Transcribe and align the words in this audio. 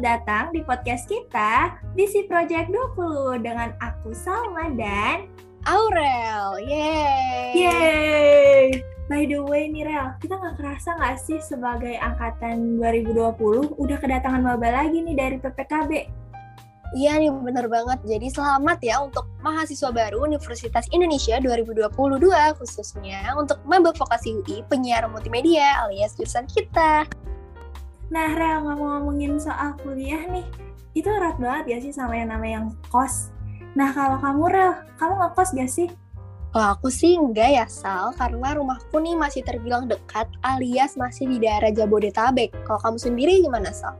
selamat 0.00 0.24
datang 0.24 0.46
di 0.56 0.64
podcast 0.64 1.04
kita 1.12 1.76
Visi 1.92 2.24
Project 2.24 2.72
20 2.72 3.44
dengan 3.44 3.68
aku 3.84 4.16
Salma 4.16 4.72
dan 4.72 5.28
Aurel. 5.68 6.56
Yeay. 6.64 7.52
Yeay. 7.52 8.80
By 9.12 9.28
the 9.28 9.44
way 9.44 9.68
nih 9.68 9.84
Rel, 9.84 10.16
kita 10.24 10.40
nggak 10.40 10.56
kerasa 10.56 10.96
nggak 10.96 11.20
sih 11.20 11.36
sebagai 11.44 12.00
angkatan 12.00 12.80
2020 12.80 13.76
udah 13.76 13.98
kedatangan 14.00 14.40
maba 14.40 14.72
lagi 14.72 15.04
nih 15.04 15.20
dari 15.20 15.36
PPKB? 15.36 15.92
Iya 16.96 17.20
nih 17.20 17.28
bener 17.36 17.68
banget. 17.68 18.00
Jadi 18.00 18.32
selamat 18.32 18.80
ya 18.80 19.04
untuk 19.04 19.28
mahasiswa 19.44 19.92
baru 19.92 20.24
Universitas 20.24 20.88
Indonesia 20.96 21.36
2022 21.44 21.92
khususnya 22.56 23.36
untuk 23.36 23.60
maba 23.68 23.92
vokasi 23.92 24.32
UI 24.48 24.64
penyiaran 24.64 25.12
multimedia 25.12 25.84
alias 25.84 26.16
jurusan 26.16 26.48
kita. 26.48 27.04
Nah 28.10 28.34
Rel 28.34 28.66
ngomong-ngomongin 28.66 29.38
soal 29.38 29.78
kuliah 29.78 30.26
nih, 30.26 30.42
itu 30.98 31.06
erat 31.06 31.38
banget 31.38 31.64
ya 31.70 31.78
sih 31.78 31.94
sama 31.94 32.18
yang 32.18 32.34
namanya 32.34 32.62
yang 32.62 32.68
kos. 32.90 33.30
Nah 33.78 33.94
kalau 33.94 34.18
kamu 34.18 34.44
Rel, 34.50 34.72
kamu 34.98 35.14
ngekos 35.14 35.50
gak 35.54 35.70
sih? 35.70 35.88
Kalau 36.50 36.74
aku 36.74 36.90
sih 36.90 37.14
enggak 37.14 37.54
ya 37.54 37.66
Sal, 37.70 38.10
karena 38.18 38.58
rumahku 38.58 38.98
nih 38.98 39.14
masih 39.14 39.46
terbilang 39.46 39.86
dekat 39.86 40.26
alias 40.42 40.98
masih 40.98 41.30
di 41.30 41.38
daerah 41.38 41.70
Jabodetabek. 41.70 42.50
Kalau 42.66 42.82
kamu 42.82 42.98
sendiri 42.98 43.38
gimana 43.46 43.70
Sal? 43.70 43.94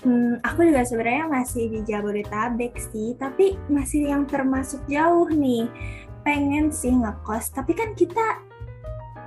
Hmm, 0.00 0.40
aku 0.40 0.64
juga 0.64 0.88
sebenarnya 0.88 1.28
masih 1.28 1.68
di 1.68 1.84
Jabodetabek 1.84 2.72
sih, 2.80 3.12
tapi 3.20 3.60
masih 3.68 4.08
yang 4.08 4.24
termasuk 4.24 4.80
jauh 4.88 5.28
nih. 5.28 5.68
Pengen 6.24 6.72
sih 6.72 6.96
ngekos, 6.96 7.52
tapi 7.52 7.76
kan 7.76 7.92
kita 7.92 8.47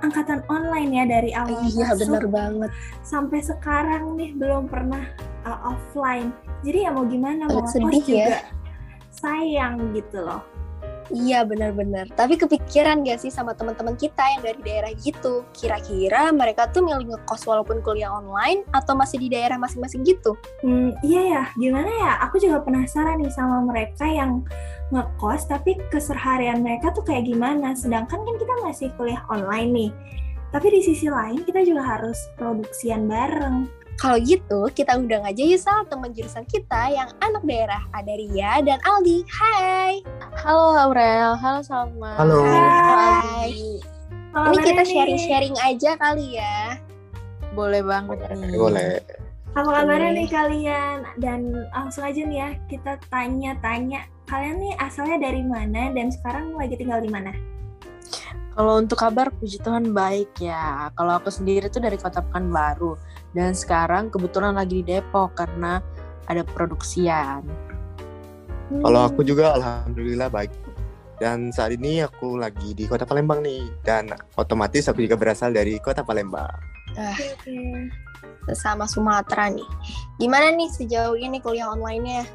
angkatan 0.02 0.42
online 0.50 0.90
ya 0.90 1.04
dari 1.06 1.30
awal 1.32 1.62
iya, 1.70 1.94
masuk 1.94 2.10
bener 2.10 2.24
banget. 2.26 2.70
sampai 3.06 3.38
sekarang 3.38 4.18
nih 4.18 4.34
belum 4.34 4.66
pernah 4.66 5.06
uh, 5.46 5.74
offline. 5.74 6.34
Jadi 6.66 6.78
ya 6.86 6.90
mau 6.90 7.06
gimana 7.06 7.46
mau 7.46 7.62
sedih 7.70 8.02
ya. 8.02 8.06
juga 8.06 8.38
sayang 9.14 9.94
gitu 9.94 10.18
loh. 10.22 10.42
Iya 11.10 11.42
benar-benar. 11.42 12.06
Tapi 12.14 12.38
kepikiran 12.38 13.02
gak 13.02 13.26
sih 13.26 13.32
sama 13.32 13.56
teman-teman 13.58 13.98
kita 13.98 14.22
yang 14.22 14.42
dari 14.46 14.60
daerah 14.62 14.92
gitu? 15.02 15.42
Kira-kira 15.50 16.30
mereka 16.30 16.70
tuh 16.70 16.86
milih 16.86 17.10
ngekos 17.10 17.42
walaupun 17.48 17.82
kuliah 17.82 18.12
online 18.12 18.62
atau 18.70 18.94
masih 18.94 19.18
di 19.18 19.32
daerah 19.32 19.58
masing-masing 19.58 20.06
gitu? 20.06 20.38
Hmm, 20.62 20.94
iya 21.02 21.22
ya, 21.26 21.44
gimana 21.58 21.90
ya? 21.90 22.12
Aku 22.30 22.38
juga 22.38 22.62
penasaran 22.62 23.18
nih 23.18 23.32
sama 23.34 23.66
mereka 23.66 24.06
yang 24.06 24.46
ngekos, 24.94 25.50
tapi 25.50 25.80
keseharian 25.90 26.62
mereka 26.62 26.94
tuh 26.94 27.02
kayak 27.02 27.26
gimana? 27.26 27.74
Sedangkan 27.74 28.22
kan 28.22 28.34
kita 28.38 28.54
masih 28.62 28.88
kuliah 28.94 29.24
online 29.26 29.70
nih. 29.74 29.90
Tapi 30.52 30.68
di 30.68 30.80
sisi 30.84 31.08
lain 31.08 31.42
kita 31.48 31.64
juga 31.64 31.80
harus 31.96 32.28
produksian 32.36 33.08
bareng. 33.08 33.81
Kalau 34.02 34.18
gitu, 34.18 34.66
kita 34.74 34.98
undang 34.98 35.22
aja 35.22 35.38
yuk 35.38 35.62
Sal, 35.62 35.86
teman 35.86 36.10
jurusan 36.10 36.42
kita 36.50 36.90
yang 36.90 37.06
anak 37.22 37.38
daerah. 37.46 37.86
Ada 37.94 38.10
Ria 38.18 38.58
dan 38.58 38.82
Aldi. 38.82 39.22
Hai! 39.30 40.02
Halo 40.42 40.74
Aurel, 40.74 41.38
halo 41.38 41.62
Salma. 41.62 42.18
Halo. 42.18 42.42
Hai! 42.42 43.78
Apa 44.34 44.50
Ini 44.50 44.56
kita 44.58 44.82
sharing-sharing 44.82 45.54
aja 45.62 45.94
kali 45.94 46.34
ya. 46.34 46.82
Boleh 47.54 47.78
banget 47.86 48.26
nih. 48.26 48.58
Boleh. 48.58 48.98
Apa 49.54 49.70
kabarnya 49.70 50.18
nih 50.18 50.26
kalian? 50.34 51.06
Dan 51.22 51.62
langsung 51.70 52.02
aja 52.02 52.26
nih 52.26 52.38
ya, 52.42 52.48
kita 52.66 52.98
tanya-tanya. 53.06 54.02
Kalian 54.26 54.66
nih 54.66 54.74
asalnya 54.82 55.30
dari 55.30 55.46
mana 55.46 55.94
dan 55.94 56.10
sekarang 56.10 56.58
lagi 56.58 56.74
tinggal 56.74 56.98
di 56.98 57.06
mana? 57.06 57.30
Kalau 58.58 58.82
untuk 58.82 58.98
kabar, 58.98 59.30
puji 59.30 59.62
Tuhan 59.62 59.94
baik 59.94 60.42
ya. 60.42 60.90
Kalau 60.98 61.22
aku 61.22 61.30
sendiri 61.30 61.70
tuh 61.70 61.78
dari 61.78 61.94
Kota 61.94 62.18
Pekanbaru. 62.18 62.98
Dan 63.32 63.56
sekarang 63.56 64.12
kebetulan 64.12 64.52
lagi 64.52 64.84
di 64.84 64.94
Depok 64.96 65.32
karena 65.36 65.80
ada 66.28 66.44
produksian. 66.44 67.42
Hmm, 68.68 68.82
Kalau 68.84 69.00
aku 69.08 69.20
juga 69.24 69.56
alhamdulillah 69.56 70.28
baik. 70.28 70.52
Dan 71.16 71.54
saat 71.54 71.72
ini 71.72 72.02
aku 72.02 72.34
lagi 72.34 72.74
di 72.74 72.84
Kota 72.84 73.06
Palembang 73.06 73.40
nih. 73.40 73.68
Dan 73.80 74.10
otomatis 74.34 74.88
aku 74.90 75.04
juga 75.04 75.14
berasal 75.14 75.54
dari 75.54 75.78
Kota 75.78 76.02
Palembang. 76.02 76.50
Ah, 76.92 77.14
Oke, 77.16 77.24
oke. 77.32 78.52
sama 78.52 78.84
Sumatera 78.84 79.48
nih. 79.48 79.64
Gimana 80.18 80.50
nih 80.52 80.68
sejauh 80.68 81.14
ini 81.14 81.38
kuliah 81.38 81.70
online-nya? 81.70 82.26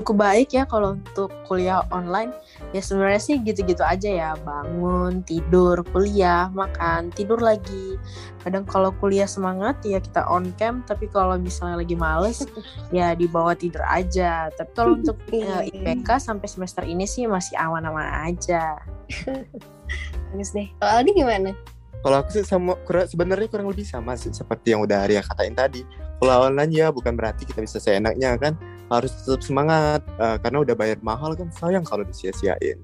Cukup 0.00 0.16
baik 0.16 0.56
ya 0.56 0.64
kalau 0.64 0.96
untuk 0.96 1.28
kuliah 1.44 1.84
online. 1.92 2.32
Ya 2.72 2.80
sebenarnya 2.80 3.20
sih 3.20 3.36
gitu-gitu 3.44 3.84
aja 3.84 4.08
ya. 4.08 4.30
Bangun, 4.40 5.20
tidur, 5.28 5.84
kuliah, 5.92 6.48
makan, 6.56 7.12
tidur 7.12 7.36
lagi. 7.36 8.00
Kadang 8.40 8.64
kalau 8.64 8.96
kuliah 8.96 9.28
semangat 9.28 9.76
ya 9.84 10.00
kita 10.00 10.24
on 10.24 10.56
cam. 10.56 10.80
Tapi 10.88 11.04
kalau 11.12 11.36
misalnya 11.36 11.84
lagi 11.84 12.00
males 12.00 12.40
ya 12.96 13.12
dibawa 13.12 13.52
tidur 13.52 13.84
aja. 13.84 14.48
Tapi 14.56 14.72
kalau 14.72 14.96
untuk 14.96 15.20
Iya. 15.36 15.68
eh, 15.68 15.76
IPK 15.76 16.16
sampai 16.16 16.48
semester 16.48 16.80
ini 16.88 17.04
sih 17.04 17.28
masih 17.28 17.60
aman-aman 17.60 18.32
aja. 18.32 18.80
Bagus 20.32 20.50
deh. 20.56 20.72
Kalau 20.80 20.92
Aldi 20.96 21.12
gimana? 21.12 21.52
Kalau 22.00 22.16
aku 22.24 22.32
sih 22.32 22.44
sama 22.48 22.80
kurang 22.88 23.04
sebenarnya 23.04 23.52
kurang 23.52 23.68
lebih 23.68 23.84
sama 23.84 24.16
sih 24.16 24.32
seperti 24.32 24.72
yang 24.72 24.80
udah 24.80 25.04
Arya 25.04 25.20
katain 25.20 25.52
tadi. 25.52 25.84
Kalau 26.16 26.48
online 26.48 26.72
ya 26.72 26.88
bukan 26.88 27.12
berarti 27.12 27.44
kita 27.44 27.60
bisa 27.60 27.76
seenaknya 27.76 28.40
kan. 28.40 28.56
Harus 28.90 29.14
tetap 29.22 29.40
semangat 29.46 30.02
eh, 30.18 30.36
karena 30.42 30.58
udah 30.66 30.74
bayar 30.74 30.98
mahal 31.00 31.38
kan 31.38 31.48
sayang 31.54 31.86
kalau 31.86 32.02
disia-siain. 32.02 32.82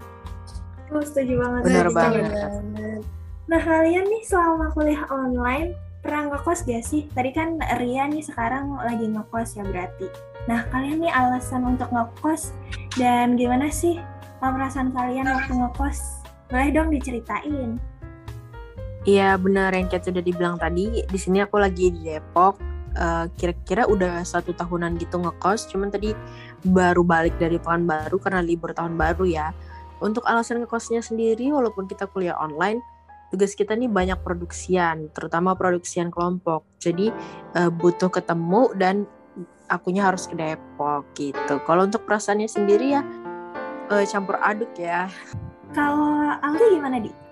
Aku 0.87 1.03
setuju 1.03 1.43
banget. 1.43 1.61
Sama 1.67 1.91
banget. 1.93 3.03
Nah 3.47 3.63
kalian 3.63 4.07
nih 4.11 4.23
selama 4.27 4.71
kuliah 4.75 5.03
online 5.11 5.75
pernah 6.03 6.31
ngekos 6.31 6.63
gak 6.67 6.83
sih? 6.87 7.11
Tadi 7.11 7.31
kan 7.35 7.59
Ria 7.83 8.07
nih 8.07 8.23
sekarang 8.23 8.75
lagi 8.79 9.11
ngekos 9.11 9.59
ya 9.59 9.67
berarti. 9.67 10.07
Nah 10.47 10.63
kalian 10.71 11.03
nih 11.03 11.11
alasan 11.11 11.67
untuk 11.67 11.91
ngekos 11.91 12.55
dan 12.95 13.35
gimana 13.35 13.67
sih 13.71 13.99
uh, 14.43 14.51
perasaan 14.51 14.95
kalian 14.95 15.27
waktu 15.27 15.53
ngekos? 15.59 16.23
Boleh 16.47 16.71
dong 16.71 16.95
diceritain. 16.95 17.83
Iya 19.07 19.39
benar 19.39 19.75
yang 19.75 19.87
kayak 19.91 20.07
udah 20.11 20.23
dibilang 20.23 20.57
tadi. 20.59 21.03
Di 21.07 21.19
sini 21.19 21.43
aku 21.43 21.59
lagi 21.59 21.91
di 21.95 22.15
Depok. 22.15 22.76
Eh, 22.97 23.27
Kira-kira 23.37 23.85
udah 23.85 24.25
satu 24.25 24.57
tahunan 24.57 24.97
gitu 24.97 25.21
ngekos. 25.21 25.69
Cuman 25.69 25.93
tadi 25.93 26.17
baru 26.65 27.05
balik 27.05 27.37
dari 27.37 27.61
tahun 27.61 27.85
baru 27.85 28.17
karena 28.17 28.41
libur 28.41 28.73
tahun 28.73 28.97
baru 28.97 29.29
ya. 29.29 29.53
Untuk 30.01 30.25
alasan 30.25 30.65
ngekosnya 30.65 31.05
sendiri, 31.05 31.53
walaupun 31.53 31.89
kita 31.89 32.09
kuliah 32.09 32.37
online, 32.37 32.81
tugas 33.33 33.57
kita 33.57 33.73
nih 33.77 33.89
banyak 33.89 34.21
produksian, 34.21 35.13
terutama 35.13 35.53
produksian 35.57 36.09
kelompok. 36.09 36.65
Jadi 36.81 37.13
eh, 37.53 37.71
butuh 37.71 38.09
ketemu 38.09 38.73
dan 38.77 39.05
akunya 39.69 40.09
harus 40.09 40.25
ke 40.25 40.35
Depok 40.39 41.05
gitu. 41.19 41.61
Kalau 41.69 41.85
untuk 41.85 42.07
perasaannya 42.09 42.49
sendiri 42.49 42.97
ya 42.97 43.03
eh, 43.93 44.05
campur 44.09 44.41
aduk 44.41 44.73
ya. 44.79 45.11
Kalau 45.75 46.33
Aldi 46.41 46.81
gimana 46.81 46.97
di? 47.03 47.26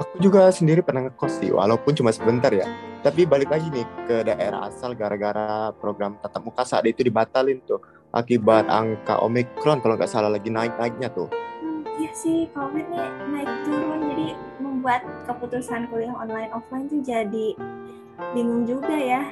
Aku 0.00 0.16
juga 0.16 0.48
sendiri 0.48 0.80
pernah 0.80 1.04
ngekos 1.04 1.44
sih, 1.44 1.52
walaupun 1.52 1.92
cuma 1.92 2.08
sebentar 2.08 2.48
ya. 2.48 2.64
Tapi 3.04 3.28
balik 3.28 3.52
lagi 3.52 3.68
nih 3.68 3.84
ke 4.08 4.24
daerah 4.24 4.72
asal 4.72 4.96
gara-gara 4.96 5.76
program 5.76 6.16
tatap 6.24 6.40
muka 6.40 6.64
saat 6.64 6.88
itu 6.88 7.04
dibatalin 7.04 7.60
tuh. 7.68 7.84
Akibat 8.08 8.64
angka 8.72 9.20
Omikron 9.20 9.84
kalau 9.84 10.00
nggak 10.00 10.08
salah 10.08 10.32
lagi 10.32 10.48
naik-naiknya 10.48 11.12
tuh. 11.12 11.28
Hmm, 11.60 11.84
iya 12.00 12.10
sih, 12.16 12.48
COVID 12.56 12.86
nih 12.88 13.08
naik 13.28 13.52
turun 13.68 14.00
jadi 14.08 14.28
membuat 14.64 15.04
keputusan 15.28 15.92
kuliah 15.92 16.16
online 16.16 16.48
offline 16.56 16.88
tuh 16.88 17.04
jadi 17.04 17.52
bingung 18.32 18.64
juga 18.64 18.96
ya. 18.96 19.22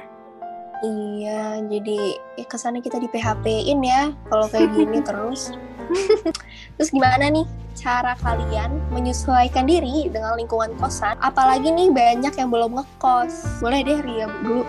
Iya, 0.85 1.65
jadi 1.65 1.97
ya 2.37 2.45
kesannya 2.45 2.85
kita 2.85 3.01
di 3.01 3.09
PHP-in 3.09 3.81
ya 3.81 4.13
kalau 4.29 4.45
kayak 4.45 4.69
gini 4.77 5.01
terus. 5.09 5.49
terus 6.77 6.89
gimana 6.93 7.25
nih 7.33 7.49
cara 7.79 8.13
kalian 8.19 8.75
menyesuaikan 8.91 9.63
diri 9.63 10.11
dengan 10.11 10.35
lingkungan 10.35 10.75
kosan? 10.75 11.15
Apalagi 11.23 11.71
nih 11.71 11.87
banyak 11.95 12.35
yang 12.35 12.51
belum 12.51 12.75
ngekos. 12.75 13.63
Boleh 13.63 13.79
deh 13.87 14.03
Ria 14.03 14.27
dulu. 14.43 14.67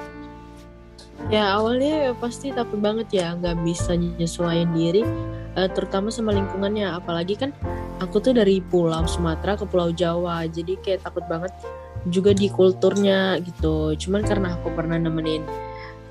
Ya 1.28 1.52
awalnya 1.52 2.14
pasti 2.16 2.54
takut 2.54 2.80
banget 2.80 3.10
ya 3.12 3.36
nggak 3.36 3.60
bisa 3.66 3.92
nyesuaiin 3.92 4.72
diri 4.72 5.04
eh, 5.58 5.68
terutama 5.68 6.08
sama 6.08 6.32
lingkungannya 6.32 6.88
apalagi 6.96 7.36
kan 7.36 7.52
aku 8.00 8.24
tuh 8.24 8.32
dari 8.32 8.64
pulau 8.64 9.04
Sumatera 9.04 9.58
ke 9.58 9.68
pulau 9.68 9.92
Jawa 9.92 10.48
jadi 10.48 10.80
kayak 10.80 11.04
takut 11.04 11.28
banget 11.28 11.52
juga 12.08 12.32
di 12.32 12.48
kulturnya 12.48 13.36
gitu 13.44 13.92
cuman 14.00 14.24
karena 14.24 14.56
aku 14.56 14.72
pernah 14.72 14.96
nemenin 14.96 15.44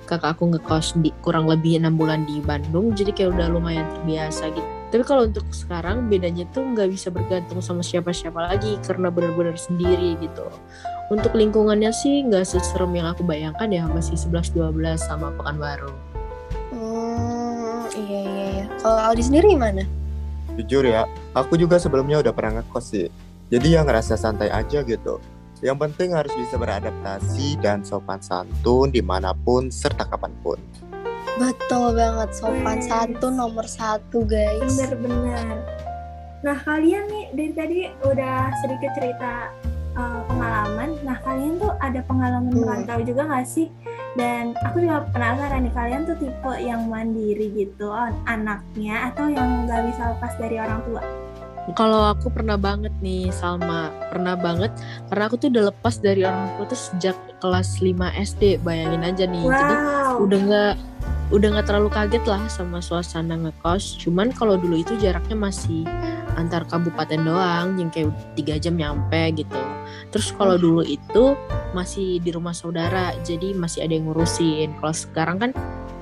kakak 0.06 0.38
aku 0.38 0.54
ngekos 0.54 1.02
di 1.02 1.10
kurang 1.26 1.50
lebih 1.50 1.82
enam 1.82 1.98
bulan 1.98 2.30
di 2.30 2.38
Bandung 2.46 2.94
jadi 2.94 3.10
kayak 3.10 3.34
udah 3.34 3.48
lumayan 3.50 3.90
terbiasa 3.90 4.54
gitu 4.54 4.79
tapi 4.90 5.06
kalau 5.06 5.30
untuk 5.30 5.46
sekarang 5.54 6.10
bedanya 6.10 6.50
tuh 6.50 6.66
nggak 6.66 6.90
bisa 6.90 7.14
bergantung 7.14 7.62
sama 7.62 7.86
siapa-siapa 7.86 8.54
lagi 8.54 8.78
karena 8.86 9.14
benar-benar 9.14 9.58
sendiri 9.58 10.18
gitu 10.18 10.50
untuk 11.10 11.34
lingkungannya 11.34 11.90
sih 11.90 12.22
nggak 12.22 12.46
seserem 12.46 12.94
yang 12.94 13.10
aku 13.10 13.26
bayangkan 13.26 13.66
ya 13.74 13.90
masih 13.90 14.14
11-12 14.14 14.70
sama 15.02 15.34
Pekanbaru. 15.34 15.90
Hmm, 16.70 17.90
iya 17.98 18.20
iya 18.22 18.46
iya. 18.54 18.66
Kalau 18.78 19.02
Aldi 19.10 19.26
sendiri 19.26 19.58
gimana? 19.58 19.84
Jujur 20.54 20.86
ya, 20.86 21.10
aku 21.34 21.58
juga 21.58 21.82
sebelumnya 21.82 22.22
udah 22.22 22.30
pernah 22.30 22.62
ngekos 22.62 22.86
sih. 22.94 23.10
Jadi 23.50 23.74
ya 23.74 23.82
ngerasa 23.82 24.14
santai 24.22 24.54
aja 24.54 24.86
gitu. 24.86 25.18
Yang 25.66 25.78
penting 25.90 26.14
harus 26.14 26.32
bisa 26.38 26.62
beradaptasi 26.62 27.58
dan 27.58 27.82
sopan 27.82 28.22
santun 28.22 28.94
di 28.94 29.02
mana 29.02 29.34
pun 29.34 29.74
serta 29.74 30.06
kapan 30.06 30.32
pun. 30.46 30.62
Betul 31.38 31.94
banget, 31.94 32.30
sopan 32.34 32.80
Wes. 32.80 32.88
satu 32.88 33.28
nomor 33.30 33.66
satu 33.66 34.24
guys. 34.24 34.74
Bener-bener. 34.74 35.62
Nah 36.40 36.58
kalian 36.58 37.04
nih 37.06 37.26
dari 37.32 37.52
tadi 37.52 37.78
udah 38.02 38.38
sedikit 38.58 38.92
cerita 38.94 39.52
uh, 39.94 40.22
pengalaman. 40.26 40.96
Nah 41.02 41.18
kalian 41.20 41.60
tuh 41.60 41.76
ada 41.78 42.00
pengalaman 42.02 42.50
Hmm. 42.50 42.64
merantau 42.64 43.00
juga 43.02 43.22
nggak 43.26 43.46
sih? 43.46 43.68
Dan 44.16 44.58
aku 44.60 44.82
juga 44.82 45.06
penasaran 45.12 45.62
nih 45.62 45.74
kalian 45.74 46.02
tuh 46.04 46.18
tipe 46.18 46.54
yang 46.58 46.88
mandiri 46.88 47.54
gitu 47.54 47.94
anaknya 48.26 49.14
atau 49.14 49.30
yang 49.30 49.68
nggak 49.68 49.86
bisa 49.86 50.02
lepas 50.12 50.34
dari 50.36 50.58
orang 50.58 50.82
tua? 50.84 51.04
Kalau 51.70 52.02
aku 52.10 52.34
pernah 52.34 52.58
banget 52.58 52.90
nih 52.98 53.30
Salma, 53.30 53.94
pernah 54.10 54.34
banget 54.34 54.74
karena 55.06 55.30
aku 55.30 55.38
tuh 55.38 55.54
udah 55.54 55.70
lepas 55.70 56.02
dari 56.02 56.26
orang 56.26 56.50
tua 56.58 56.66
tuh 56.66 56.80
sejak 56.80 57.14
kelas 57.38 57.78
5 57.78 57.94
SD. 58.10 58.58
Bayangin 58.60 59.06
aja 59.06 59.24
nih. 59.24 59.46
Jadi 59.46 59.76
Wow. 59.78 60.26
udah 60.26 60.40
nggak 60.42 60.74
udah 61.30 61.48
nggak 61.54 61.68
terlalu 61.70 61.90
kaget 61.94 62.26
lah 62.26 62.42
sama 62.50 62.82
suasana 62.82 63.38
ngekos. 63.38 64.02
Cuman 64.02 64.34
kalau 64.34 64.58
dulu 64.58 64.82
itu 64.82 64.98
jaraknya 64.98 65.38
masih 65.38 65.86
antar 66.38 66.66
kabupaten 66.66 67.22
doang, 67.22 67.78
yang 67.78 67.94
kayak 67.94 68.10
tiga 68.34 68.58
jam 68.58 68.78
nyampe 68.78 69.38
gitu. 69.38 69.62
Terus 70.10 70.34
kalau 70.34 70.58
dulu 70.58 70.82
itu 70.82 71.38
masih 71.78 72.18
di 72.22 72.34
rumah 72.34 72.58
saudara, 72.58 73.14
jadi 73.22 73.54
masih 73.54 73.86
ada 73.86 73.94
yang 73.94 74.10
ngurusin. 74.10 74.74
Kalau 74.82 74.96
sekarang 74.96 75.38
kan 75.38 75.52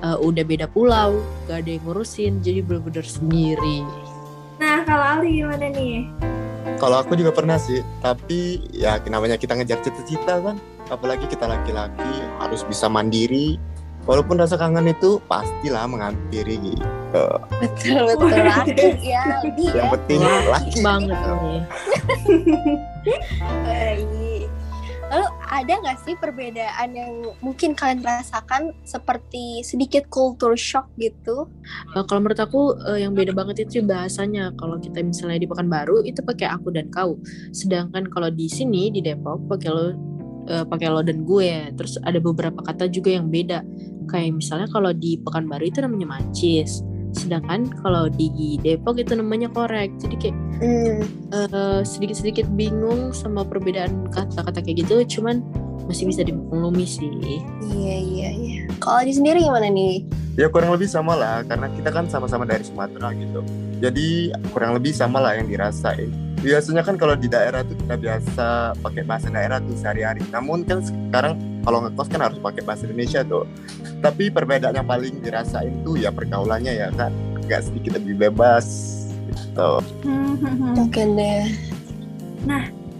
eh, 0.00 0.16
udah 0.16 0.44
beda 0.48 0.66
pulau, 0.72 1.20
gak 1.44 1.64
ada 1.64 1.70
yang 1.76 1.84
ngurusin, 1.84 2.40
jadi 2.40 2.64
bener-bener 2.64 3.04
sendiri. 3.04 3.84
Nah 4.58 4.82
kalau 4.88 5.04
Aldi 5.20 5.44
gimana 5.44 5.66
nih? 5.70 6.08
Kalau 6.78 7.02
aku 7.02 7.18
juga 7.18 7.34
pernah 7.34 7.58
sih, 7.58 7.82
tapi 8.00 8.64
ya 8.70 9.02
namanya 9.10 9.36
kita 9.36 9.58
ngejar 9.58 9.82
cita-cita 9.84 10.40
kan. 10.40 10.56
Apalagi 10.88 11.28
kita 11.28 11.44
laki-laki 11.44 12.12
harus 12.40 12.64
bisa 12.64 12.88
mandiri. 12.88 13.60
Walaupun 14.08 14.40
rasa 14.40 14.56
kangen 14.56 14.88
itu 14.88 15.20
pastilah 15.28 15.84
menghampiri 15.84 16.56
gitu. 16.64 17.24
Betul 17.60 18.16
betul 18.16 18.40
laki 18.40 18.88
ya, 19.12 19.44
ya. 19.44 19.84
Yang 19.84 19.88
penting 20.00 20.18
Laki 20.24 20.48
laki 20.48 20.78
banget 20.80 21.18
gitu. 21.20 21.34
nih. 21.44 21.62
Baik. 23.68 24.48
Lalu 25.08 25.28
ada 25.48 25.72
nggak 25.80 25.98
sih 26.04 26.14
perbedaan 26.20 26.88
yang 26.92 27.12
mungkin 27.40 27.72
kalian 27.72 28.04
rasakan 28.04 28.76
seperti 28.84 29.64
sedikit 29.64 30.04
culture 30.12 30.52
shock 30.52 30.84
gitu? 31.00 31.48
Eh, 31.96 32.04
kalau 32.04 32.20
menurut 32.20 32.36
aku 32.36 32.76
eh, 32.92 33.08
yang 33.08 33.16
beda 33.16 33.32
banget 33.32 33.64
itu 33.64 33.80
bahasanya. 33.80 34.52
Kalau 34.60 34.76
kita 34.76 35.00
misalnya 35.00 35.40
di 35.40 35.48
Pekanbaru 35.48 36.04
itu 36.04 36.20
pakai 36.20 36.52
aku 36.52 36.68
dan 36.76 36.92
kau. 36.92 37.16
Sedangkan 37.56 38.04
kalau 38.12 38.28
di 38.28 38.52
sini 38.52 38.92
di 38.92 39.00
Depok 39.00 39.48
pakai 39.48 39.70
lo 39.72 39.86
eh, 40.44 40.64
pakai 40.68 40.88
lo 40.92 41.00
dan 41.00 41.24
gue. 41.24 41.72
Terus 41.72 41.96
ada 42.04 42.20
beberapa 42.20 42.60
kata 42.60 42.92
juga 42.92 43.16
yang 43.16 43.32
beda. 43.32 43.64
Kayak 44.08 44.40
misalnya 44.40 44.68
kalau 44.72 44.90
di 44.90 45.20
Pekanbaru 45.20 45.68
itu 45.68 45.78
namanya 45.84 46.18
mancis. 46.18 46.80
Sedangkan 47.12 47.68
kalau 47.84 48.08
di 48.12 48.58
Depok 48.60 49.00
itu 49.00 49.16
namanya 49.16 49.48
korek. 49.52 49.92
Jadi 50.00 50.16
kayak 50.18 50.36
Hmm, 50.58 51.06
eh, 51.30 51.80
sedikit-sedikit 51.86 52.50
bingung 52.58 53.14
sama 53.14 53.46
perbedaan 53.46 54.10
kata-kata 54.10 54.58
kayak 54.58 54.82
gitu. 54.82 55.18
Cuman 55.18 55.38
masih 55.86 56.10
bisa 56.10 56.26
dimaklumi 56.26 56.82
sih. 56.82 57.08
iya 57.70 57.96
iya 57.96 58.28
iya. 58.34 58.60
Kalau 58.82 59.06
di 59.06 59.14
sendiri 59.14 59.40
gimana 59.40 59.70
nih? 59.70 60.02
Ya 60.38 60.46
kurang 60.50 60.70
lebih 60.74 60.86
sama 60.86 61.18
lah, 61.18 61.42
karena 61.46 61.66
kita 61.70 61.90
kan 61.90 62.06
sama-sama 62.06 62.46
dari 62.46 62.62
Sumatera 62.62 63.10
gitu. 63.14 63.42
Jadi 63.78 64.30
kurang 64.50 64.74
lebih 64.74 64.90
sama 64.94 65.18
lah 65.22 65.38
yang 65.38 65.46
dirasain. 65.46 66.10
Biasanya 66.38 66.86
kan 66.86 66.94
kalau 66.94 67.18
di 67.18 67.26
daerah 67.26 67.66
tuh 67.66 67.74
kita 67.74 67.98
biasa 67.98 68.46
pakai 68.78 69.02
bahasa 69.02 69.26
daerah 69.30 69.58
tuh 69.58 69.74
sehari-hari. 69.74 70.22
Namun 70.30 70.62
kan 70.62 70.78
sekarang 70.82 71.38
kalau 71.68 71.84
ngekos 71.84 72.08
kan 72.08 72.24
harus 72.24 72.40
pakai 72.40 72.64
bahasa 72.64 72.88
Indonesia 72.88 73.20
tuh. 73.20 73.44
Tapi 74.00 74.32
perbedaan 74.32 74.72
yang 74.72 74.88
paling 74.88 75.20
dirasain 75.20 75.84
tuh 75.84 76.00
ya 76.00 76.08
pergaulannya 76.08 76.72
ya 76.72 76.88
kan. 76.96 77.12
Gak 77.44 77.68
sedikit 77.68 78.00
lebih 78.00 78.16
bebas 78.16 78.64
gitu. 79.28 79.84
Mungkin 80.72 81.20
deh. 81.20 81.44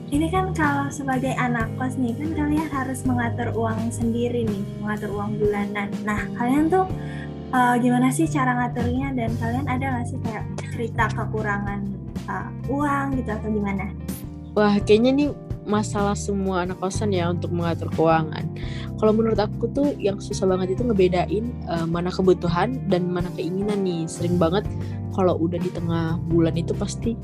Ini 0.08 0.32
kan 0.32 0.56
kalau 0.56 0.88
sebagai 0.88 1.36
anak 1.36 1.68
kos 1.76 2.00
nih 2.00 2.16
kan 2.16 2.32
kalian 2.32 2.68
harus 2.72 3.04
mengatur 3.04 3.52
uang 3.52 3.92
sendiri 3.92 4.48
nih, 4.48 4.64
mengatur 4.80 5.12
uang 5.12 5.36
bulanan. 5.36 5.92
Nah 6.08 6.24
kalian 6.32 6.72
tuh 6.72 6.88
uh, 7.52 7.76
gimana 7.76 8.08
sih 8.08 8.24
cara 8.24 8.56
ngaturnya 8.56 9.12
dan 9.12 9.36
kalian 9.36 9.68
ada 9.68 9.84
nggak 9.84 10.06
sih 10.08 10.18
kayak 10.24 10.44
cerita 10.72 11.12
kekurangan 11.12 11.92
uh, 12.24 12.48
uang 12.72 13.20
gitu 13.20 13.30
atau 13.36 13.48
gimana? 13.52 13.92
Wah, 14.56 14.80
kayaknya 14.80 15.10
nih 15.12 15.28
masalah 15.68 16.16
semua 16.16 16.64
anak 16.64 16.80
kosan 16.80 17.12
ya 17.12 17.28
untuk 17.28 17.52
mengatur 17.52 17.92
keuangan. 17.92 18.48
Kalau 18.98 19.12
menurut 19.12 19.38
aku 19.38 19.68
tuh 19.70 19.94
yang 20.00 20.16
susah 20.18 20.48
banget 20.48 20.74
itu 20.74 20.82
ngebedain 20.82 21.44
eh, 21.52 21.86
mana 21.86 22.08
kebutuhan 22.08 22.88
dan 22.88 23.06
mana 23.12 23.28
keinginan 23.36 23.84
nih. 23.84 24.08
Sering 24.08 24.40
banget 24.40 24.64
kalau 25.12 25.36
udah 25.36 25.60
di 25.60 25.70
tengah 25.70 26.16
bulan 26.26 26.56
itu 26.56 26.72
pasti 26.72 27.14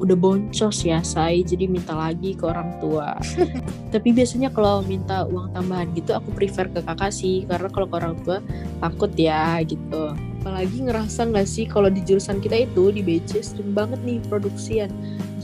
udah 0.00 0.16
boncos 0.16 0.84
ya, 0.84 1.04
say. 1.04 1.44
Jadi 1.44 1.68
minta 1.68 1.92
lagi 1.92 2.32
ke 2.32 2.44
orang 2.48 2.80
tua. 2.80 3.16
Tapi 3.94 4.08
biasanya 4.16 4.48
kalau 4.52 4.80
minta 4.80 5.28
uang 5.28 5.52
tambahan 5.52 5.92
gitu 5.92 6.16
aku 6.16 6.32
prefer 6.32 6.72
ke 6.72 6.80
kakak 6.80 7.12
sih 7.12 7.44
karena 7.48 7.68
kalau 7.68 7.86
ke 7.88 7.94
orang 8.00 8.16
tua 8.24 8.38
takut 8.80 9.12
ya 9.14 9.60
gitu. 9.64 10.16
Apalagi 10.40 10.88
ngerasa 10.88 11.28
nggak 11.28 11.48
sih 11.48 11.68
kalau 11.68 11.92
di 11.92 12.00
jurusan 12.00 12.40
kita 12.40 12.64
itu 12.64 12.88
di 12.96 13.04
BC 13.04 13.44
sering 13.44 13.76
banget 13.76 14.00
nih 14.08 14.24
produksian. 14.24 14.88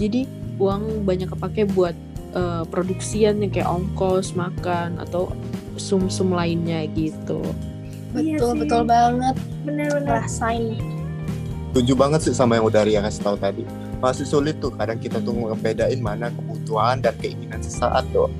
Jadi 0.00 0.24
uang 0.56 1.04
banyak 1.04 1.28
kepake 1.32 1.68
buat 1.76 1.92
eh, 2.36 2.62
produksian 2.68 3.40
yang 3.40 3.50
kayak 3.50 3.66
ongkos, 3.66 4.36
makan 4.36 5.00
atau 5.00 5.32
sum-sum 5.76 6.30
lainnya 6.30 6.84
gitu. 6.92 7.40
Iya 8.12 8.36
Betul 8.36 8.50
sih. 8.52 8.60
betul 8.62 8.82
banget. 8.84 9.36
Bener-bener. 9.64 10.20
Rasain. 10.20 10.76
Setuju 11.68 11.92
banget 11.92 12.20
sih 12.22 12.32
sama 12.32 12.56
yang 12.56 12.64
udah 12.64 12.84
Ria 12.84 13.00
kasih 13.00 13.20
tahu 13.22 13.36
tadi. 13.36 13.64
Masih 13.96 14.24
sulit 14.24 14.56
tuh 14.56 14.72
kadang 14.72 14.96
kita 14.96 15.20
tuh 15.20 15.32
ngebedain 15.34 16.00
mana 16.00 16.28
kebutuhan 16.28 17.00
dan 17.00 17.12
keinginan 17.16 17.60
sesaat 17.60 18.04
tuh. 18.10 18.32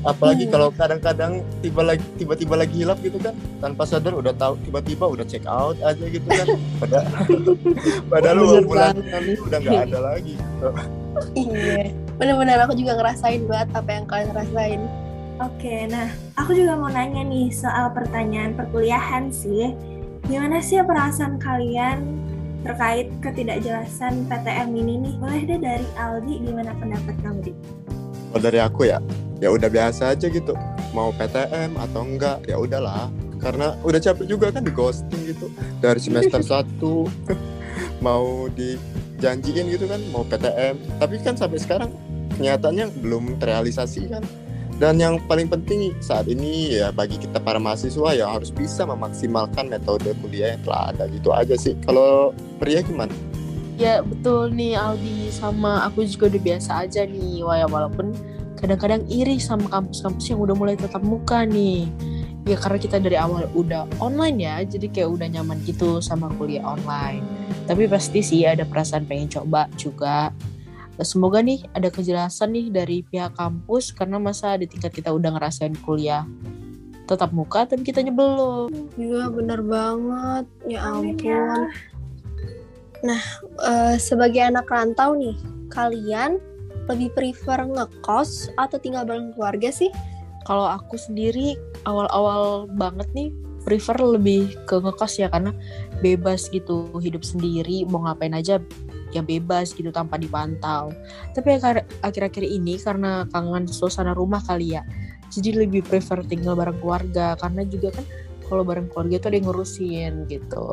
Apalagi 0.00 0.46
Hmm. 0.46 0.52
kalau 0.54 0.68
kadang-kadang 0.72 1.32
tiba 1.58 1.82
lagi 1.84 2.06
tiba-tiba 2.16 2.54
lagi 2.54 2.80
hilap 2.80 2.96
gitu 3.02 3.18
kan, 3.18 3.34
tanpa 3.58 3.84
sadar 3.84 4.14
udah 4.14 4.32
tahu 4.32 4.56
tiba-tiba 4.62 5.04
udah 5.04 5.26
check 5.26 5.44
out 5.44 5.76
aja 5.82 6.00
gitu 6.00 6.24
kan. 6.24 6.46
Padahal 6.80 7.04
padahal 8.12 8.36
uang 8.40 8.64
bulan 8.64 8.94
udah 9.42 9.58
nggak 9.58 9.80
ada 9.90 9.98
lagi. 10.00 10.32
gitu. 10.32 10.68
Iya. 11.34 11.92
Bener-bener 12.18 12.58
aku 12.58 12.74
juga 12.74 12.98
ngerasain 12.98 13.46
banget 13.46 13.68
apa 13.78 13.90
yang 13.94 14.04
kalian 14.10 14.30
rasain. 14.34 14.82
Oke, 15.38 15.86
nah 15.86 16.10
aku 16.34 16.50
juga 16.50 16.74
mau 16.74 16.90
nanya 16.90 17.22
nih 17.22 17.46
soal 17.54 17.94
pertanyaan 17.94 18.58
perkuliahan 18.58 19.30
sih. 19.30 19.70
Gimana 20.26 20.58
sih 20.58 20.82
perasaan 20.82 21.38
kalian 21.38 22.02
terkait 22.66 23.06
ketidakjelasan 23.22 24.26
PTM 24.26 24.74
ini 24.74 24.94
nih? 24.98 25.14
Boleh 25.22 25.42
deh 25.46 25.60
dari 25.62 25.86
Aldi, 25.94 26.42
gimana 26.42 26.74
pendapat 26.74 27.14
kamu 27.22 27.38
di? 27.46 27.52
Kalau 28.34 28.42
dari 28.42 28.58
aku 28.58 28.90
ya, 28.90 28.98
ya 29.38 29.54
udah 29.54 29.70
biasa 29.70 30.18
aja 30.18 30.26
gitu. 30.26 30.58
Mau 30.90 31.14
PTM 31.14 31.78
atau 31.78 32.02
enggak, 32.02 32.42
ya 32.50 32.58
udahlah. 32.58 33.06
Karena 33.38 33.78
udah 33.86 34.02
capek 34.02 34.26
juga 34.26 34.50
kan 34.50 34.66
di 34.66 34.74
ghosting 34.74 35.22
gitu. 35.22 35.54
Dari 35.78 36.02
semester 36.02 36.42
1 36.66 36.82
mau 38.06 38.50
dijanjiin 38.58 39.70
gitu 39.70 39.86
kan, 39.86 40.02
mau 40.10 40.26
PTM. 40.26 40.98
Tapi 40.98 41.14
kan 41.22 41.38
sampai 41.38 41.62
sekarang 41.62 41.94
kenyataannya 42.38 42.94
belum 43.02 43.42
terrealisasi 43.42 44.08
kan. 44.08 44.22
Dan 44.78 45.02
yang 45.02 45.18
paling 45.26 45.50
penting 45.50 45.90
saat 45.98 46.30
ini 46.30 46.78
ya 46.78 46.94
bagi 46.94 47.18
kita 47.18 47.42
para 47.42 47.58
mahasiswa 47.58 48.14
ya 48.14 48.30
harus 48.30 48.54
bisa 48.54 48.86
memaksimalkan 48.86 49.66
metode 49.66 50.14
kuliah 50.22 50.54
yang 50.54 50.62
telah 50.62 50.94
ada 50.94 51.10
gitu 51.10 51.34
aja 51.34 51.58
sih. 51.58 51.74
Kalau 51.82 52.30
pria 52.62 52.78
gimana? 52.86 53.10
Ya 53.74 54.06
betul 54.06 54.54
nih 54.54 54.78
Aldi 54.78 55.34
sama 55.34 55.82
aku 55.86 56.06
juga 56.06 56.30
udah 56.30 56.42
biasa 56.42 56.70
aja 56.86 57.02
nih. 57.06 57.42
Wah, 57.42 57.62
ya, 57.62 57.66
walaupun 57.66 58.14
kadang-kadang 58.58 59.02
iri 59.10 59.38
sama 59.38 59.66
kampus-kampus 59.66 60.30
yang 60.30 60.42
udah 60.42 60.54
mulai 60.54 60.74
tetap 60.78 61.02
muka 61.02 61.42
nih. 61.42 61.90
Ya 62.46 62.54
karena 62.58 62.78
kita 62.78 62.96
dari 63.02 63.18
awal 63.18 63.50
udah 63.54 63.86
online 63.98 64.38
ya, 64.42 64.62
jadi 64.62 64.86
kayak 64.90 65.10
udah 65.14 65.26
nyaman 65.30 65.58
gitu 65.62 65.98
sama 65.98 66.30
kuliah 66.38 66.62
online. 66.62 67.22
Tapi 67.66 67.90
pasti 67.90 68.22
sih 68.22 68.46
ada 68.46 68.62
perasaan 68.62 69.06
pengen 69.06 69.30
coba 69.30 69.66
juga. 69.74 70.30
Semoga 70.98 71.38
nih 71.38 71.62
ada 71.74 71.88
kejelasan 71.94 72.50
nih 72.54 72.66
dari 72.74 73.06
pihak 73.06 73.38
kampus 73.38 73.94
karena 73.94 74.18
masa 74.18 74.58
di 74.58 74.66
tingkat 74.66 74.90
kita 74.90 75.14
udah 75.14 75.38
ngerasain 75.38 75.78
kuliah 75.86 76.26
tetap 77.08 77.32
muka 77.32 77.64
tapi 77.64 77.88
kitanya 77.88 78.12
belum. 78.12 78.68
Iya 79.00 79.32
bener 79.32 79.64
banget. 79.64 80.44
Ya 80.68 80.84
Amin 80.84 81.16
ampun. 81.16 81.24
ya. 81.24 83.16
Eh, 83.64 83.96
sebagai 83.96 84.42
anak 84.44 84.68
rantau 84.68 85.16
nih, 85.16 85.38
kalian 85.72 86.36
lebih 86.90 87.08
prefer 87.16 87.64
ngekos 87.64 88.52
atau 88.60 88.76
tinggal 88.76 89.08
bareng 89.08 89.32
keluarga 89.32 89.72
sih? 89.72 89.88
Kalau 90.44 90.68
aku 90.68 91.00
sendiri 91.00 91.56
awal-awal 91.84 92.68
banget 92.68 93.08
nih 93.16 93.30
prefer 93.64 94.00
lebih 94.00 94.56
ke 94.64 94.80
ngekos 94.80 95.20
ya 95.20 95.28
karena 95.28 95.52
bebas 96.00 96.48
gitu 96.48 96.88
hidup 97.04 97.20
sendiri 97.20 97.84
mau 97.84 98.00
ngapain 98.08 98.32
aja 98.32 98.56
ya 99.12 99.24
bebas 99.24 99.72
gitu 99.72 99.88
tanpa 99.88 100.20
dipantau. 100.20 100.92
Tapi 101.32 101.60
akhir-akhir 102.04 102.44
ini 102.44 102.76
karena 102.76 103.24
kangen 103.32 103.68
suasana 103.68 104.12
rumah 104.12 104.42
kali 104.44 104.76
ya. 104.76 104.82
Jadi 105.28 105.64
lebih 105.64 105.84
prefer 105.84 106.24
tinggal 106.24 106.56
bareng 106.56 106.80
keluarga 106.80 107.36
karena 107.36 107.64
juga 107.68 107.92
kan 108.00 108.04
kalau 108.48 108.64
bareng 108.64 108.88
keluarga 108.88 109.20
tuh 109.20 109.28
ada 109.28 109.36
yang 109.36 109.46
ngurusin 109.46 110.12
gitu 110.24 110.64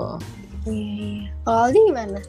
Iya, 0.65 0.74
iya. 0.98 1.30
Kalau 1.46 1.60
Aldi 1.70 1.80
gimana? 1.94 2.20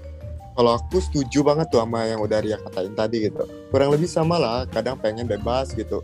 Kalau 0.56 0.70
aku 0.76 0.96
setuju 1.00 1.44
banget 1.44 1.68
tuh 1.68 1.80
sama 1.84 2.04
yang 2.08 2.20
udah 2.20 2.40
Ria 2.40 2.56
katain 2.60 2.92
tadi 2.96 3.28
gitu. 3.28 3.44
Kurang 3.72 3.92
lebih 3.92 4.08
sama 4.08 4.36
lah, 4.40 4.64
kadang 4.68 4.96
pengen 5.00 5.28
bebas 5.28 5.72
gitu. 5.72 6.00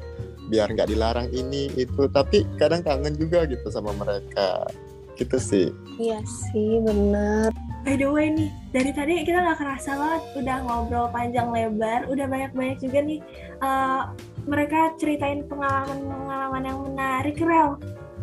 Biar 0.49 0.69
nggak 0.73 0.93
dilarang 0.93 1.29
ini, 1.33 1.73
itu. 1.77 2.09
Tapi 2.09 2.45
kadang 2.61 2.85
kangen 2.85 3.17
juga 3.17 3.49
gitu 3.49 3.69
sama 3.73 3.97
mereka. 3.97 4.69
Gitu 5.17 5.37
sih. 5.41 5.69
Iya 6.01 6.21
sih, 6.25 6.81
bener. 6.85 7.53
By 7.83 7.99
the 7.99 8.07
way 8.07 8.31
nih, 8.31 8.51
dari 8.71 8.95
tadi 8.95 9.27
kita 9.27 9.43
nggak 9.43 9.59
kerasa 9.59 9.99
banget 9.99 10.23
udah 10.39 10.57
ngobrol 10.63 11.11
panjang 11.11 11.51
lebar, 11.51 12.07
udah 12.07 12.27
banyak-banyak 12.31 12.79
juga 12.79 12.99
nih 13.03 13.19
eh, 13.59 14.03
mereka 14.47 14.95
ceritain 15.03 15.43
pengalaman-pengalaman 15.51 16.63
yang 16.63 16.79
menarik, 16.87 17.37
Rel. 17.43 17.79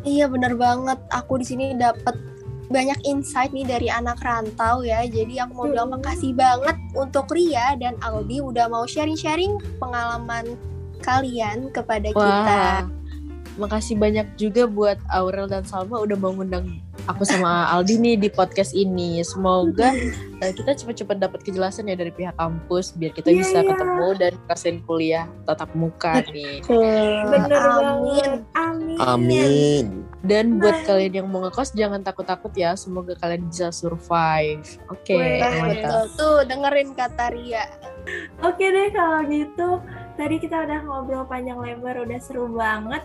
Iya 0.08 0.32
bener 0.32 0.56
banget. 0.56 1.00
Aku 1.12 1.44
di 1.44 1.46
sini 1.48 1.76
dapat 1.76 2.16
banyak 2.72 3.02
insight 3.04 3.52
nih 3.52 3.68
dari 3.68 3.92
anak 3.92 4.22
rantau 4.24 4.86
ya. 4.86 5.04
Jadi 5.04 5.44
aku 5.44 5.52
mau 5.52 5.68
bilang 5.68 5.92
makasih 5.92 6.32
banget 6.32 6.78
untuk 6.96 7.28
Ria 7.34 7.76
dan 7.76 8.00
Aldi 8.00 8.40
udah 8.40 8.72
mau 8.72 8.88
sharing-sharing 8.88 9.60
pengalaman 9.82 10.56
kalian 11.04 11.68
kepada 11.76 12.16
kita. 12.16 12.88
Wah, 12.88 12.88
makasih 13.60 14.00
banyak 14.00 14.28
juga 14.40 14.70
buat 14.70 15.02
Aurel 15.12 15.52
dan 15.52 15.68
Salma 15.68 16.00
udah 16.00 16.16
mau 16.16 16.32
ngundang 16.32 16.80
aku 17.10 17.26
sama 17.26 17.66
Aldi 17.74 17.98
nih 17.98 18.16
di 18.16 18.30
podcast 18.30 18.72
ini. 18.72 19.18
Semoga 19.26 19.90
eh, 20.40 20.54
kita 20.54 20.78
cepat-cepat 20.78 21.18
dapat 21.18 21.42
kejelasan 21.42 21.90
ya 21.90 21.98
dari 21.98 22.14
pihak 22.14 22.38
kampus 22.38 22.94
biar 22.94 23.12
kita 23.12 23.34
Iya, 23.34 23.38
bisa 23.42 23.58
iya. 23.60 23.68
ketemu 23.68 24.08
dan 24.16 24.32
ngerasain 24.46 24.78
kuliah 24.86 25.26
tatap 25.44 25.74
muka 25.74 26.22
nih. 26.30 26.62
Bener 27.26 27.58
Amin. 27.58 27.74
banget. 27.74 28.40
Amin. 28.54 28.98
Amin. 29.02 29.86
Dan 30.20 30.60
buat 30.60 30.76
Nah. 30.76 30.86
kalian 30.86 31.14
yang 31.16 31.28
mau 31.28 31.42
ngekos 31.42 31.74
jangan 31.74 32.06
takut-takut 32.06 32.54
ya. 32.54 32.76
Semoga 32.76 33.18
kalian 33.18 33.50
bisa 33.50 33.74
survive. 33.74 34.64
Oke, 34.88 35.18
Nah, 35.18 35.50
mantap. 35.58 35.74
betul 35.74 36.04
tuh 36.16 36.38
dengerin 36.46 36.90
kata 36.94 37.26
Ria. 37.34 37.66
Oke 38.42 38.66
deh 38.66 38.90
kalau 38.92 39.26
gitu. 39.26 39.70
Tadi 40.14 40.36
kita 40.38 40.68
udah 40.68 40.80
ngobrol 40.84 41.24
panjang 41.26 41.58
lebar, 41.58 42.04
udah 42.04 42.20
seru 42.20 42.52
banget. 42.52 43.02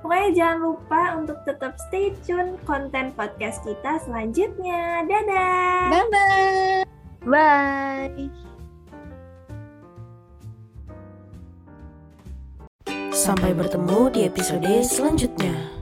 Pokoknya 0.00 0.30
jangan 0.32 0.58
lupa 0.64 1.02
untuk 1.20 1.38
tetap 1.44 1.76
stay 1.88 2.16
tune 2.24 2.56
konten 2.64 3.12
podcast 3.12 3.60
kita 3.64 4.00
selanjutnya. 4.00 5.04
Dadah! 5.04 5.92
Bye 5.92 6.06
bye. 6.08 6.82
Bye. 7.28 8.28
Sampai 13.12 13.52
bertemu 13.52 14.08
di 14.08 14.20
episode 14.24 14.72
selanjutnya. 14.80 15.79